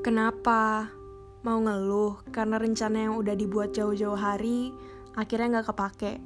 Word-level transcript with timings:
Kenapa? 0.00 0.88
Mau 1.44 1.60
ngeluh 1.60 2.24
karena 2.32 2.56
rencana 2.56 3.04
yang 3.04 3.20
udah 3.20 3.36
dibuat 3.36 3.76
jauh-jauh 3.76 4.16
hari 4.16 4.72
akhirnya 5.12 5.60
nggak 5.60 5.68
kepake? 5.68 6.16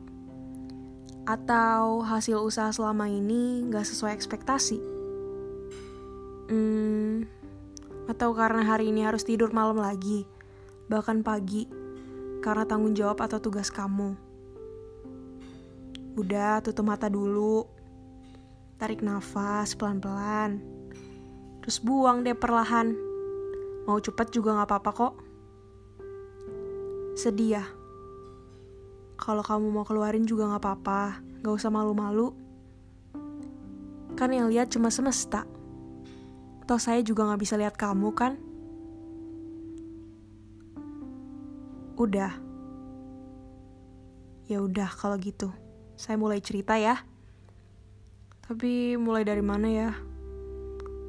Atau 1.27 2.07
hasil 2.07 2.39
usaha 2.39 2.71
selama 2.71 3.11
ini 3.11 3.67
nggak 3.67 3.83
sesuai 3.83 4.15
ekspektasi? 4.15 4.79
Hmm, 6.55 7.27
atau 8.07 8.31
karena 8.31 8.63
hari 8.63 8.95
ini 8.95 9.03
harus 9.03 9.27
tidur 9.27 9.51
malam 9.51 9.83
lagi, 9.83 10.23
bahkan 10.87 11.27
pagi, 11.27 11.67
karena 12.47 12.63
tanggung 12.71 12.95
jawab 12.95 13.27
atau 13.27 13.43
tugas 13.43 13.75
kamu? 13.75 14.15
Udah, 16.15 16.63
tutup 16.63 16.87
mata 16.87 17.11
dulu. 17.11 17.67
Tarik 18.79 19.03
nafas 19.03 19.75
pelan-pelan. 19.75 20.63
Terus 21.59 21.83
buang 21.83 22.23
deh 22.23 22.39
perlahan. 22.39 23.14
Mau 23.85 24.01
cepet 24.01 24.33
juga 24.33 24.57
gak 24.57 24.69
apa-apa 24.73 24.91
kok. 24.97 25.15
Sedih 27.15 27.61
ya? 27.61 27.65
Kalau 29.21 29.45
kamu 29.45 29.69
mau 29.69 29.85
keluarin 29.85 30.25
juga 30.25 30.49
gak 30.57 30.63
apa-apa. 30.65 31.21
Gak 31.45 31.55
usah 31.55 31.69
malu-malu. 31.69 32.33
Kan 34.17 34.33
yang 34.33 34.49
lihat 34.49 34.73
cuma 34.73 34.89
semesta. 34.89 35.45
Toh 36.65 36.81
saya 36.81 37.05
juga 37.05 37.29
gak 37.29 37.41
bisa 37.45 37.61
lihat 37.61 37.77
kamu 37.77 38.09
kan? 38.17 38.41
Udah. 42.01 42.33
Ya 44.49 44.65
udah 44.65 44.89
kalau 44.89 45.21
gitu. 45.21 45.53
Saya 46.01 46.17
mulai 46.17 46.41
cerita 46.41 46.81
ya. 46.81 47.05
Tapi 48.45 48.97
mulai 48.97 49.25
dari 49.25 49.45
mana 49.45 49.69
ya? 49.69 49.91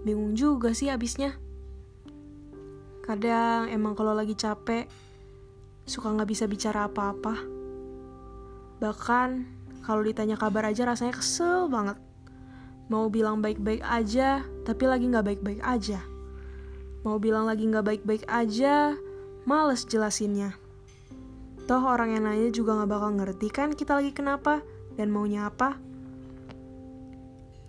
Bingung 0.03 0.35
juga 0.35 0.71
sih 0.71 0.87
abisnya. 0.91 1.45
Kadang 3.05 3.70
emang 3.70 3.93
kalau 3.93 4.17
lagi 4.17 4.34
capek, 4.34 4.89
suka 5.85 6.09
nggak 6.09 6.25
bisa 6.25 6.49
bicara 6.49 6.89
apa-apa. 6.89 7.37
Bahkan 8.81 9.29
kalau 9.85 10.01
ditanya 10.01 10.34
kabar 10.41 10.73
aja 10.73 10.89
rasanya 10.89 11.13
kesel 11.13 11.70
banget. 11.70 12.01
Mau 12.89 13.05
bilang 13.13 13.45
baik-baik 13.45 13.85
aja, 13.85 14.41
tapi 14.65 14.89
lagi 14.89 15.05
nggak 15.05 15.25
baik-baik 15.25 15.62
aja. 15.62 16.01
Mau 17.05 17.21
bilang 17.21 17.45
lagi 17.45 17.70
nggak 17.70 17.85
baik-baik 17.85 18.25
aja, 18.25 18.97
males 19.45 19.85
jelasinnya. 19.85 20.57
Toh 21.69 21.81
orang 21.85 22.17
yang 22.17 22.25
nanya 22.25 22.49
juga 22.49 22.73
nggak 22.77 22.90
bakal 22.90 23.09
ngerti 23.21 23.47
kan 23.53 23.69
kita 23.73 23.97
lagi 23.97 24.13
kenapa 24.13 24.65
dan 24.97 25.13
maunya 25.13 25.49
apa. 25.49 25.77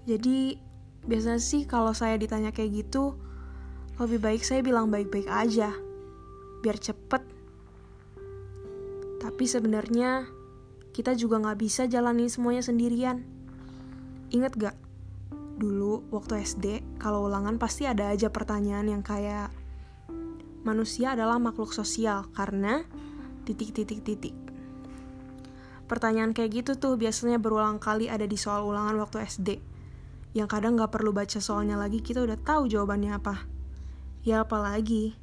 Jadi 0.08 0.56
biasanya 1.04 1.40
sih 1.40 1.68
kalau 1.68 1.92
saya 1.92 2.16
ditanya 2.16 2.52
kayak 2.52 2.88
gitu, 2.88 3.20
lebih 3.96 4.20
baik 4.20 4.42
saya 4.44 4.60
bilang 4.60 4.92
baik-baik 4.92 5.24
aja, 5.24 5.72
biar 6.60 6.76
cepet. 6.76 7.22
Tapi 9.16 9.44
sebenarnya 9.48 10.28
kita 10.92 11.16
juga 11.16 11.40
nggak 11.40 11.58
bisa 11.60 11.88
jalani 11.88 12.28
semuanya 12.28 12.60
sendirian. 12.60 13.24
Ingat 14.32 14.52
gak? 14.60 14.76
Dulu 15.56 16.12
waktu 16.12 16.44
SD, 16.44 16.84
kalau 17.00 17.24
ulangan 17.24 17.56
pasti 17.56 17.88
ada 17.88 18.12
aja 18.12 18.28
pertanyaan 18.28 18.84
yang 18.84 19.00
kayak 19.00 19.48
manusia 20.68 21.16
adalah 21.16 21.40
makhluk 21.40 21.72
sosial 21.72 22.28
karena 22.36 22.84
titik-titik-titik. 23.48 24.36
Pertanyaan 25.88 26.36
kayak 26.36 26.64
gitu 26.64 26.72
tuh 26.76 27.00
biasanya 27.00 27.40
berulang 27.40 27.80
kali 27.80 28.12
ada 28.12 28.28
di 28.28 28.36
soal 28.36 28.66
ulangan 28.66 29.00
waktu 29.00 29.24
SD 29.24 29.48
yang 30.36 30.52
kadang 30.52 30.76
gak 30.76 30.92
perlu 30.92 31.16
baca 31.16 31.40
soalnya 31.40 31.80
lagi 31.80 32.04
kita 32.04 32.20
udah 32.20 32.36
tahu 32.36 32.68
jawabannya 32.68 33.16
apa. 33.16 33.55
Ya 34.26 34.42
apalagi, 34.42 35.14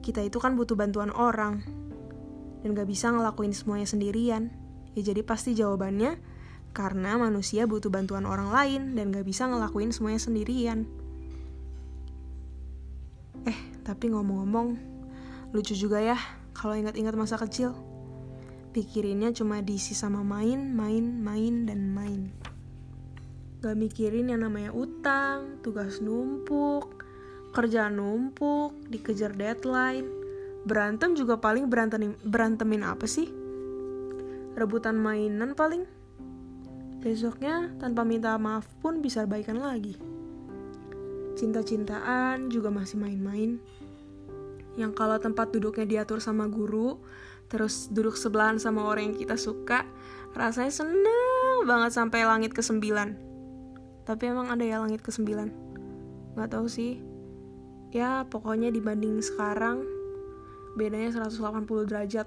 kita 0.00 0.24
itu 0.24 0.40
kan 0.40 0.56
butuh 0.56 0.72
bantuan 0.72 1.12
orang, 1.12 1.60
dan 2.64 2.72
gak 2.72 2.88
bisa 2.88 3.12
ngelakuin 3.12 3.52
semuanya 3.52 3.84
sendirian. 3.84 4.48
Ya 4.96 5.12
jadi 5.12 5.20
pasti 5.20 5.52
jawabannya, 5.52 6.16
karena 6.72 7.20
manusia 7.20 7.68
butuh 7.68 7.92
bantuan 7.92 8.24
orang 8.24 8.48
lain 8.48 8.82
dan 8.96 9.12
gak 9.12 9.28
bisa 9.28 9.44
ngelakuin 9.44 9.92
semuanya 9.92 10.16
sendirian. 10.16 10.88
Eh, 13.44 13.58
tapi 13.84 14.08
ngomong-ngomong, 14.08 14.80
lucu 15.52 15.76
juga 15.76 16.00
ya 16.00 16.16
kalau 16.56 16.72
ingat-ingat 16.72 17.12
masa 17.20 17.36
kecil. 17.36 17.76
Pikirinnya 18.72 19.36
cuma 19.36 19.60
diisi 19.60 19.92
sama 19.92 20.24
main, 20.24 20.72
main, 20.72 21.20
main, 21.20 21.68
dan 21.68 21.92
main. 21.92 22.32
Gak 23.60 23.76
mikirin 23.76 24.28
yang 24.28 24.44
namanya 24.44 24.74
utang, 24.74 25.62
tugas 25.64 26.02
numpuk, 26.02 27.03
kerja 27.54 27.86
numpuk, 27.86 28.74
dikejar 28.90 29.32
deadline. 29.38 30.10
Berantem 30.66 31.14
juga 31.14 31.38
paling 31.38 31.70
berantemin, 31.70 32.18
berantemin 32.26 32.82
apa 32.82 33.06
sih? 33.06 33.30
Rebutan 34.58 34.98
mainan 34.98 35.54
paling. 35.54 35.86
Besoknya 36.98 37.70
tanpa 37.78 38.02
minta 38.02 38.34
maaf 38.40 38.66
pun 38.82 38.98
bisa 38.98 39.22
baikan 39.24 39.62
lagi. 39.62 39.94
Cinta-cintaan 41.38 42.50
juga 42.50 42.74
masih 42.74 42.98
main-main. 42.98 43.62
Yang 44.74 44.92
kalau 44.98 45.22
tempat 45.22 45.54
duduknya 45.54 45.86
diatur 45.86 46.18
sama 46.18 46.50
guru, 46.50 46.98
terus 47.46 47.86
duduk 47.92 48.18
sebelahan 48.18 48.58
sama 48.58 48.82
orang 48.88 49.14
yang 49.14 49.16
kita 49.20 49.38
suka, 49.38 49.86
rasanya 50.34 50.72
seneng 50.74 51.62
banget 51.68 51.94
sampai 51.94 52.26
langit 52.26 52.50
ke 52.50 52.64
sembilan 52.64 53.34
tapi 54.04 54.28
emang 54.28 54.52
ada 54.52 54.64
ya 54.64 54.78
langit 54.84 55.00
ke-9 55.00 55.24
Gak 56.36 56.50
tahu 56.52 56.66
sih 56.68 57.00
ya 57.94 58.26
pokoknya 58.26 58.74
dibanding 58.74 59.22
sekarang 59.22 59.86
bedanya 60.74 61.14
180 61.14 61.86
derajat. 61.86 62.26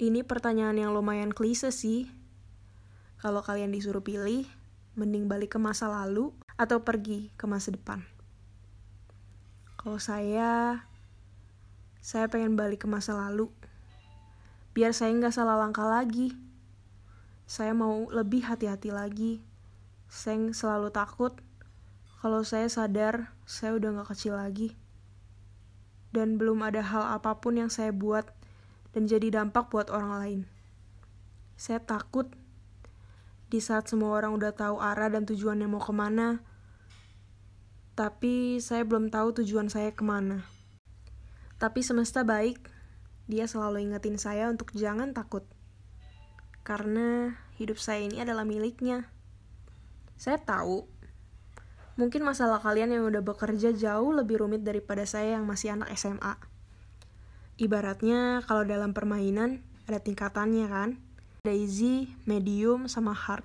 Ini 0.00 0.24
pertanyaan 0.24 0.80
yang 0.80 0.96
lumayan 0.96 1.36
klise 1.36 1.68
sih. 1.68 2.08
Kalau 3.20 3.44
kalian 3.44 3.76
disuruh 3.76 4.00
pilih 4.00 4.48
mending 4.96 5.28
balik 5.28 5.54
ke 5.54 5.58
masa 5.60 5.86
lalu 5.86 6.32
atau 6.56 6.80
pergi 6.80 7.28
ke 7.36 7.44
masa 7.44 7.76
depan? 7.76 8.00
Kalau 9.76 10.00
saya 10.00 10.80
saya 12.00 12.24
pengen 12.32 12.56
balik 12.56 12.84
ke 12.84 12.88
masa 12.88 13.12
lalu. 13.12 13.52
Biar 14.72 14.96
saya 14.96 15.12
nggak 15.12 15.32
salah 15.36 15.60
langkah 15.60 15.84
lagi. 15.84 16.32
Saya 17.44 17.76
mau 17.76 18.08
lebih 18.08 18.48
hati-hati 18.48 18.88
lagi. 18.88 19.53
Saya 20.10 20.50
selalu 20.54 20.88
takut 20.94 21.36
kalau 22.24 22.40
saya 22.40 22.68
sadar 22.72 23.36
saya 23.44 23.76
udah 23.76 24.00
gak 24.00 24.16
kecil 24.16 24.40
lagi. 24.40 24.72
Dan 26.14 26.38
belum 26.38 26.62
ada 26.62 26.80
hal 26.80 27.18
apa 27.18 27.42
pun 27.42 27.58
yang 27.58 27.68
saya 27.68 27.90
buat 27.90 28.30
dan 28.94 29.10
jadi 29.10 29.42
dampak 29.42 29.68
buat 29.74 29.90
orang 29.90 30.12
lain. 30.22 30.40
Saya 31.58 31.82
takut 31.82 32.30
di 33.50 33.58
saat 33.58 33.90
semua 33.90 34.14
orang 34.14 34.34
udah 34.34 34.54
tahu 34.54 34.78
arah 34.78 35.10
dan 35.10 35.26
tujuannya 35.26 35.66
mau 35.66 35.82
ke 35.82 35.90
mana, 35.90 36.42
tapi 37.94 38.58
saya 38.58 38.82
belum 38.82 39.10
tahu 39.10 39.42
tujuan 39.42 39.70
saya 39.70 39.94
ke 39.94 40.02
mana. 40.02 40.46
Tapi 41.58 41.82
semesta 41.82 42.26
baik, 42.26 42.66
dia 43.30 43.46
selalu 43.46 43.86
ingetin 43.86 44.18
saya 44.18 44.50
untuk 44.50 44.74
jangan 44.74 45.14
takut 45.14 45.46
karena 46.64 47.38
hidup 47.60 47.76
saya 47.76 48.02
ini 48.02 48.24
adalah 48.24 48.42
miliknya. 48.42 49.13
Saya 50.24 50.40
tahu, 50.40 50.88
mungkin 52.00 52.24
masalah 52.24 52.56
kalian 52.56 52.96
yang 52.96 53.04
udah 53.04 53.20
bekerja 53.20 53.76
jauh 53.76 54.08
lebih 54.08 54.40
rumit 54.40 54.64
daripada 54.64 55.04
saya 55.04 55.36
yang 55.36 55.44
masih 55.44 55.76
anak 55.76 55.92
SMA. 56.00 56.40
Ibaratnya 57.60 58.40
kalau 58.48 58.64
dalam 58.64 58.96
permainan 58.96 59.60
ada 59.84 60.00
tingkatannya 60.00 60.64
kan, 60.72 60.96
ada 61.44 61.52
easy, 61.52 62.08
medium, 62.24 62.88
sama 62.88 63.12
hard. 63.12 63.44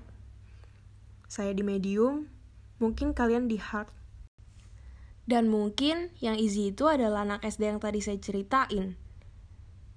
Saya 1.28 1.52
di 1.52 1.68
medium, 1.68 2.32
mungkin 2.80 3.12
kalian 3.12 3.52
di 3.52 3.60
hard. 3.60 3.92
Dan 5.28 5.52
mungkin 5.52 6.16
yang 6.24 6.40
easy 6.40 6.72
itu 6.72 6.88
adalah 6.88 7.28
anak 7.28 7.44
SD 7.44 7.76
yang 7.76 7.84
tadi 7.84 8.00
saya 8.00 8.24
ceritain. 8.24 8.96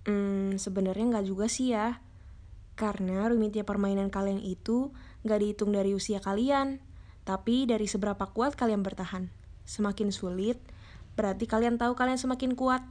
Hmm, 0.03 0.59
sebenarnya 0.59 1.15
nggak 1.15 1.31
juga 1.31 1.47
sih 1.47 1.79
ya 1.79 2.03
karena 2.75 3.29
rumitnya 3.31 3.63
permainan 3.63 4.11
kalian 4.11 4.43
itu 4.43 4.91
gak 5.23 5.39
dihitung 5.43 5.71
dari 5.71 5.95
usia 5.95 6.19
kalian, 6.19 6.83
tapi 7.23 7.67
dari 7.67 7.87
seberapa 7.87 8.27
kuat 8.31 8.59
kalian 8.59 8.83
bertahan. 8.83 9.31
Semakin 9.63 10.11
sulit, 10.11 10.59
berarti 11.15 11.47
kalian 11.47 11.79
tahu 11.79 11.95
kalian 11.95 12.19
semakin 12.19 12.59
kuat. 12.59 12.83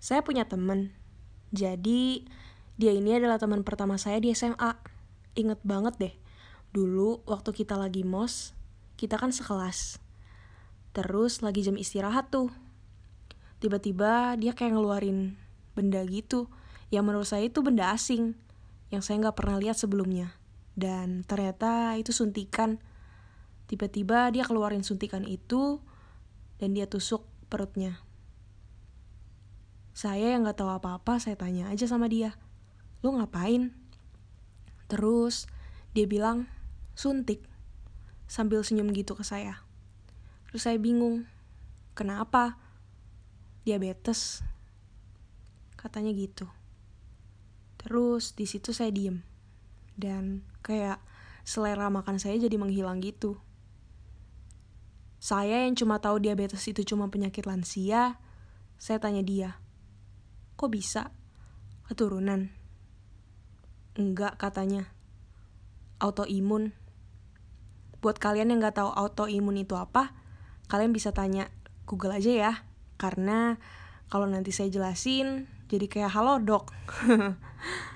Saya 0.00 0.24
punya 0.24 0.48
temen, 0.48 0.92
jadi 1.52 2.24
dia 2.76 2.92
ini 2.92 3.16
adalah 3.16 3.40
teman 3.40 3.64
pertama 3.64 3.96
saya 3.96 4.20
di 4.20 4.32
SMA. 4.36 4.76
Ingat 5.36 5.60
banget 5.64 5.94
deh, 6.00 6.14
dulu 6.72 7.24
waktu 7.24 7.52
kita 7.52 7.76
lagi 7.76 8.04
mos, 8.04 8.56
kita 9.00 9.20
kan 9.20 9.32
sekelas. 9.32 10.00
Terus 10.96 11.44
lagi 11.44 11.60
jam 11.60 11.76
istirahat 11.76 12.32
tuh. 12.32 12.48
Tiba-tiba 13.60 14.36
dia 14.36 14.52
kayak 14.52 14.76
ngeluarin 14.76 15.36
benda 15.76 16.00
gitu 16.08 16.48
yang 16.88 17.04
menurut 17.04 17.28
saya 17.28 17.48
itu 17.48 17.60
benda 17.60 17.92
asing 17.92 18.32
yang 18.88 19.04
saya 19.04 19.20
nggak 19.20 19.36
pernah 19.36 19.60
lihat 19.60 19.76
sebelumnya. 19.76 20.32
Dan 20.76 21.24
ternyata 21.24 21.96
itu 21.96 22.12
suntikan. 22.12 22.76
Tiba-tiba 23.66 24.28
dia 24.30 24.44
keluarin 24.44 24.84
suntikan 24.84 25.24
itu 25.24 25.80
dan 26.60 26.76
dia 26.76 26.84
tusuk 26.86 27.24
perutnya. 27.48 27.98
Saya 29.96 30.36
yang 30.36 30.44
gak 30.44 30.60
tahu 30.60 30.68
apa-apa, 30.68 31.16
saya 31.16 31.40
tanya 31.40 31.72
aja 31.72 31.88
sama 31.88 32.04
dia. 32.12 32.36
Lu 33.00 33.16
ngapain? 33.16 33.72
Terus 34.92 35.48
dia 35.96 36.04
bilang, 36.04 36.44
suntik. 36.92 37.40
Sambil 38.28 38.60
senyum 38.60 38.92
gitu 38.92 39.16
ke 39.16 39.24
saya. 39.24 39.64
Terus 40.52 40.68
saya 40.68 40.76
bingung. 40.76 41.24
Kenapa? 41.96 42.60
Diabetes. 43.64 44.44
Katanya 45.80 46.12
gitu. 46.12 46.44
Terus 47.80 48.36
di 48.36 48.44
situ 48.44 48.76
saya 48.76 48.92
diem. 48.92 49.24
Dan 49.96 50.44
kayak 50.66 50.98
selera 51.46 51.86
makan 51.86 52.18
saya 52.18 52.34
jadi 52.42 52.58
menghilang 52.58 52.98
gitu. 52.98 53.38
Saya 55.22 55.62
yang 55.62 55.78
cuma 55.78 56.02
tahu 56.02 56.18
diabetes 56.18 56.66
itu 56.66 56.82
cuma 56.82 57.06
penyakit 57.06 57.46
lansia, 57.46 58.18
saya 58.76 58.98
tanya 58.98 59.22
dia, 59.22 59.62
kok 60.58 60.74
bisa? 60.74 61.14
Keturunan? 61.86 62.50
Enggak 63.94 64.36
katanya. 64.36 64.90
Autoimun. 66.02 66.74
Buat 68.02 68.18
kalian 68.20 68.52
yang 68.52 68.60
nggak 68.60 68.82
tahu 68.82 68.90
autoimun 68.92 69.56
itu 69.56 69.78
apa, 69.78 70.12
kalian 70.68 70.92
bisa 70.92 71.14
tanya 71.14 71.48
Google 71.88 72.18
aja 72.18 72.32
ya. 72.34 72.52
Karena 73.00 73.56
kalau 74.12 74.28
nanti 74.28 74.52
saya 74.52 74.68
jelasin, 74.68 75.48
jadi 75.70 75.86
kayak 75.88 76.12
halo 76.12 76.42
dok. 76.42 76.74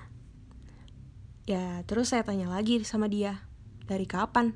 ya, 1.50 1.82
terus 1.82 2.14
saya 2.14 2.22
tanya 2.22 2.46
lagi 2.46 2.78
sama 2.86 3.10
dia, 3.10 3.42
dari 3.90 4.06
kapan? 4.06 4.54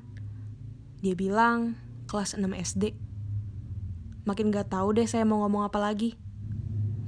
Dia 1.03 1.11
bilang, 1.11 1.75
kelas 2.07 2.39
6 2.39 2.47
SD. 2.55 2.95
Makin 4.23 4.47
gak 4.47 4.71
tahu 4.71 4.95
deh 4.95 5.03
saya 5.03 5.27
mau 5.27 5.43
ngomong 5.43 5.67
apa 5.67 5.75
lagi. 5.83 6.15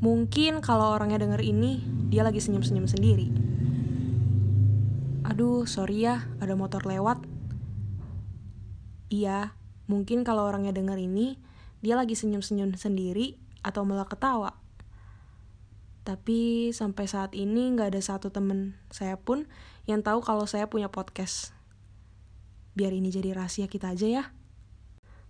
Mungkin 0.04 0.60
kalau 0.60 0.92
orangnya 0.92 1.24
denger 1.24 1.40
ini, 1.40 1.82
dia 2.12 2.28
lagi 2.28 2.44
senyum-senyum 2.44 2.86
sendiri. 2.86 3.32
Aduh, 5.24 5.64
sorry 5.64 6.04
ya, 6.04 6.28
ada 6.44 6.60
motor 6.60 6.84
lewat. 6.84 7.24
Iya, 9.08 9.56
mungkin 9.88 10.28
kalau 10.28 10.52
orangnya 10.52 10.76
denger 10.76 11.00
ini, 11.00 11.40
dia 11.80 11.96
lagi 11.96 12.20
senyum-senyum 12.20 12.76
sendiri 12.76 13.40
atau 13.64 13.88
malah 13.88 14.06
ketawa. 14.06 14.57
Tapi 16.08 16.72
sampai 16.72 17.04
saat 17.04 17.36
ini 17.36 17.76
gak 17.76 17.92
ada 17.92 18.00
satu 18.00 18.32
temen 18.32 18.80
saya 18.88 19.20
pun 19.20 19.44
yang 19.92 20.00
tahu 20.00 20.24
kalau 20.24 20.48
saya 20.48 20.72
punya 20.72 20.88
podcast. 20.88 21.52
Biar 22.80 22.96
ini 22.96 23.12
jadi 23.12 23.36
rahasia 23.36 23.68
kita 23.68 23.92
aja 23.92 24.08
ya. 24.08 24.24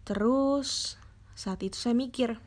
Terus, 0.06 1.01
saat 1.33 1.65
itu 1.65 1.74
saya 1.81 1.97
mikir, 1.97 2.38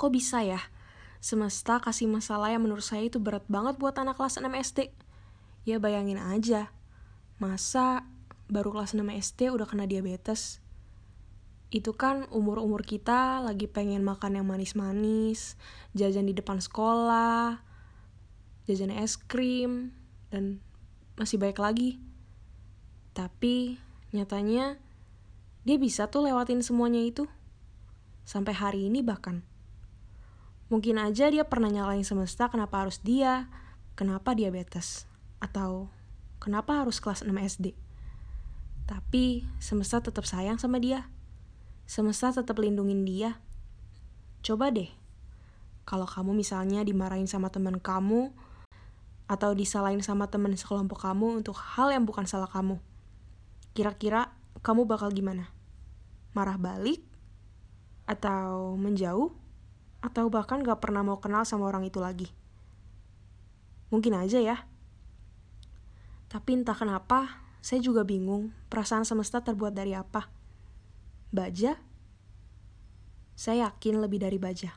kok 0.00 0.08
bisa 0.08 0.40
ya? 0.40 0.72
Semesta 1.20 1.84
kasih 1.84 2.08
masalah 2.08 2.48
yang 2.48 2.64
menurut 2.64 2.86
saya 2.86 3.04
itu 3.04 3.20
berat 3.20 3.44
banget 3.44 3.76
buat 3.76 3.92
anak 4.00 4.16
kelas 4.16 4.40
6 4.40 4.48
SD. 4.48 4.96
Ya 5.68 5.76
bayangin 5.76 6.16
aja, 6.16 6.72
masa 7.36 8.08
baru 8.48 8.72
kelas 8.72 8.96
6 8.96 9.04
SD 9.04 9.52
udah 9.52 9.68
kena 9.68 9.84
diabetes? 9.84 10.64
Itu 11.68 11.92
kan 11.92 12.24
umur-umur 12.32 12.80
kita 12.80 13.44
lagi 13.44 13.68
pengen 13.68 14.00
makan 14.00 14.40
yang 14.40 14.46
manis-manis, 14.48 15.60
jajan 15.92 16.24
di 16.24 16.32
depan 16.32 16.64
sekolah, 16.64 17.60
jajan 18.64 18.88
es 18.88 19.20
krim, 19.20 19.92
dan 20.32 20.64
masih 21.20 21.36
baik 21.36 21.60
lagi. 21.60 22.00
Tapi 23.12 23.76
nyatanya 24.16 24.80
dia 25.68 25.76
bisa 25.76 26.08
tuh 26.08 26.24
lewatin 26.24 26.64
semuanya 26.64 27.04
itu. 27.04 27.28
Sampai 28.24 28.56
hari 28.56 28.88
ini 28.88 29.04
bahkan. 29.04 29.44
Mungkin 30.68 31.00
aja 31.00 31.32
dia 31.32 31.48
pernah 31.48 31.68
nyalain 31.72 32.04
semesta 32.04 32.52
kenapa 32.52 32.84
harus 32.84 33.00
dia, 33.00 33.48
kenapa 33.96 34.36
diabetes, 34.36 35.08
atau 35.40 35.88
kenapa 36.40 36.84
harus 36.84 37.00
kelas 37.00 37.24
6 37.24 37.32
SD. 37.32 37.72
Tapi 38.88 39.44
semesta 39.60 40.00
tetap 40.00 40.24
sayang 40.24 40.56
sama 40.56 40.80
dia. 40.80 41.08
Semesta 41.88 42.28
tetap 42.28 42.60
lindungin 42.60 43.08
dia. 43.08 43.40
Coba 44.44 44.68
deh, 44.68 44.92
kalau 45.88 46.04
kamu 46.04 46.36
misalnya 46.36 46.84
dimarahin 46.84 47.24
sama 47.24 47.48
teman 47.48 47.80
kamu, 47.80 48.28
atau 49.24 49.56
disalahin 49.56 50.04
sama 50.04 50.28
teman 50.28 50.52
sekelompok 50.52 51.00
kamu 51.00 51.40
untuk 51.40 51.56
hal 51.56 51.88
yang 51.88 52.04
bukan 52.04 52.28
salah 52.28 52.48
kamu. 52.48 52.76
Kira-kira 53.72 54.36
kamu 54.60 54.84
bakal 54.84 55.08
gimana? 55.16 55.48
marah 56.36 56.54
balik, 56.54 57.02
atau 58.06 58.78
menjauh, 58.78 59.34
atau 59.98 60.24
bahkan 60.30 60.62
gak 60.62 60.78
pernah 60.78 61.02
mau 61.02 61.18
kenal 61.18 61.42
sama 61.42 61.66
orang 61.66 61.82
itu 61.82 61.98
lagi. 61.98 62.30
Mungkin 63.90 64.14
aja 64.14 64.38
ya. 64.38 64.56
Tapi 66.30 66.62
entah 66.62 66.78
kenapa, 66.78 67.42
saya 67.58 67.82
juga 67.82 68.04
bingung 68.04 68.54
perasaan 68.70 69.02
semesta 69.02 69.42
terbuat 69.42 69.74
dari 69.74 69.98
apa. 69.98 70.30
Baja? 71.28 71.76
Saya 73.36 73.68
yakin 73.68 74.00
lebih 74.00 74.24
dari 74.24 74.40
baja. 74.40 74.72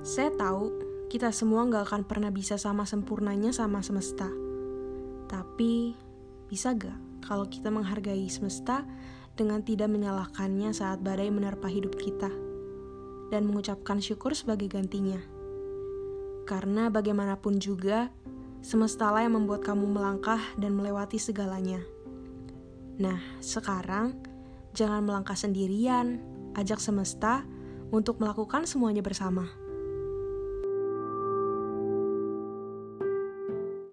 Saya 0.00 0.32
tahu 0.32 0.72
kita 1.12 1.28
semua 1.28 1.68
gak 1.68 1.92
akan 1.92 2.02
pernah 2.08 2.32
bisa 2.32 2.56
sama 2.56 2.88
sempurnanya 2.88 3.52
sama 3.52 3.84
semesta. 3.84 4.32
Tapi 5.28 5.92
bisa 6.48 6.72
gak 6.72 6.96
kalau 7.20 7.52
kita 7.52 7.68
menghargai 7.68 8.24
semesta 8.32 8.88
dengan 9.36 9.60
tidak 9.60 9.92
menyalahkannya 9.92 10.72
saat 10.72 11.04
badai 11.04 11.28
menerpa 11.28 11.68
hidup 11.68 12.00
kita 12.00 12.32
dan 13.28 13.44
mengucapkan 13.44 14.00
syukur 14.00 14.32
sebagai 14.32 14.72
gantinya? 14.72 15.20
Karena 16.48 16.88
bagaimanapun 16.88 17.60
juga, 17.60 18.08
semestalah 18.64 19.28
yang 19.28 19.36
membuat 19.36 19.60
kamu 19.60 19.84
melangkah 19.92 20.40
dan 20.56 20.72
melewati 20.72 21.20
segalanya. 21.20 21.84
Nah, 22.96 23.20
sekarang 23.44 24.16
jangan 24.72 25.04
melangkah 25.04 25.36
sendirian, 25.36 26.24
ajak 26.56 26.80
semesta 26.80 27.44
untuk 27.92 28.16
melakukan 28.24 28.64
semuanya 28.64 29.04
bersama. 29.04 29.44